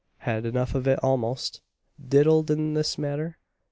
Had 0.25 0.47
enough 0.47 0.73
of 0.73 0.87
it 0.87 0.97
almost. 1.03 1.61
Diddled 2.09 2.49
in 2.49 2.73
this 2.73 2.97
manner! 2.97 3.37